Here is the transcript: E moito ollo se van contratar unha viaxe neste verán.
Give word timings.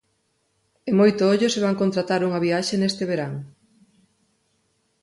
E 0.89 0.91
moito 0.99 1.21
ollo 1.33 1.47
se 1.53 1.63
van 1.65 1.79
contratar 1.81 2.21
unha 2.27 2.43
viaxe 2.45 2.75
neste 2.77 3.03
verán. 3.11 3.33